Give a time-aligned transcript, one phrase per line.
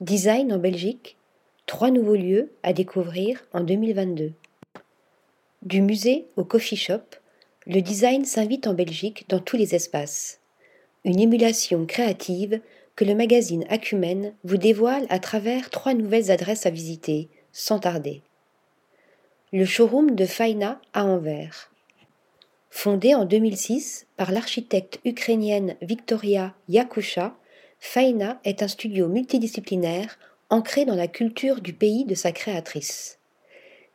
[0.00, 1.16] Design en Belgique,
[1.66, 4.32] trois nouveaux lieux à découvrir en 2022.
[5.62, 6.98] Du musée au coffee shop,
[7.68, 10.40] le design s'invite en Belgique dans tous les espaces.
[11.04, 12.60] Une émulation créative
[12.96, 18.22] que le magazine Acumen vous dévoile à travers trois nouvelles adresses à visiter, sans tarder.
[19.52, 21.70] Le showroom de Faina à Anvers.
[22.68, 27.36] Fondé en 2006 par l'architecte ukrainienne Victoria Yakusha,
[27.78, 30.18] Faina est un studio multidisciplinaire
[30.50, 33.18] ancré dans la culture du pays de sa créatrice.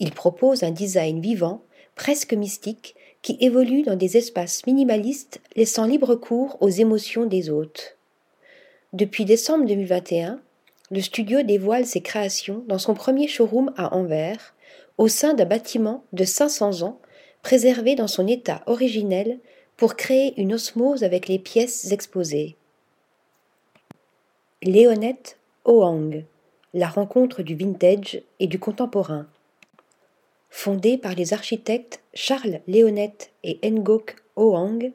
[0.00, 1.62] Il propose un design vivant,
[1.94, 7.96] presque mystique, qui évolue dans des espaces minimalistes laissant libre cours aux émotions des hôtes.
[8.92, 10.40] Depuis décembre 2021,
[10.90, 14.54] le studio dévoile ses créations dans son premier showroom à Anvers,
[14.98, 17.00] au sein d'un bâtiment de 500 ans,
[17.42, 19.38] préservé dans son état originel
[19.76, 22.56] pour créer une osmose avec les pièces exposées.
[24.66, 25.36] Léonette
[25.66, 26.24] Hoang,
[26.72, 29.26] la rencontre du vintage et du contemporain.
[30.48, 34.90] Fondée par les architectes Charles Léonette et Ngok Hoang,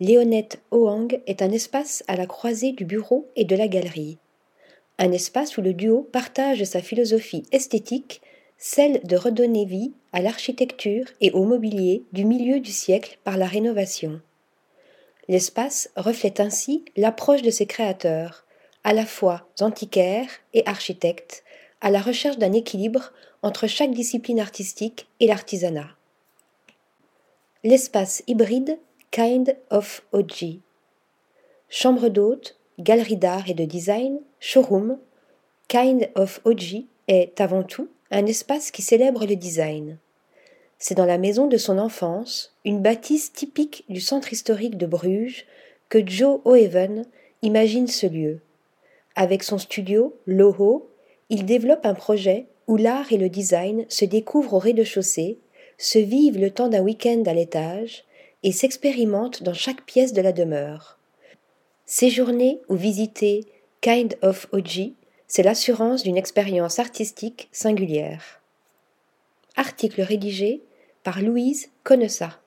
[0.00, 4.18] Léonette Hoang est un espace à la croisée du bureau et de la galerie.
[4.98, 8.20] Un espace où le duo partage sa philosophie esthétique,
[8.58, 13.46] celle de redonner vie à l'architecture et au mobilier du milieu du siècle par la
[13.46, 14.20] rénovation.
[15.28, 18.43] L'espace reflète ainsi l'approche de ses créateurs,
[18.84, 21.42] à la fois antiquaire et architecte,
[21.80, 25.88] à la recherche d'un équilibre entre chaque discipline artistique et l'artisanat.
[27.62, 28.78] L'espace hybride
[29.10, 30.60] Kind of OG.
[31.68, 34.98] Chambre d'hôte, galerie d'art et de design, showroom,
[35.68, 39.98] Kind of OG est avant tout un espace qui célèbre le design.
[40.78, 45.46] C'est dans la maison de son enfance, une bâtisse typique du centre historique de Bruges,
[45.88, 47.06] que Joe O'Haven
[47.42, 48.40] imagine ce lieu.
[49.16, 50.90] Avec son studio, Loho,
[51.30, 55.38] il développe un projet où l'art et le design se découvrent au rez-de-chaussée,
[55.78, 58.04] se vivent le temps d'un week-end à l'étage
[58.42, 60.98] et s'expérimentent dans chaque pièce de la demeure.
[61.86, 63.44] Séjourner ou visiter
[63.80, 64.92] Kind of OG,
[65.26, 68.40] c'est l'assurance d'une expérience artistique singulière.
[69.56, 70.62] Article rédigé
[71.02, 72.40] par Louise Connessa.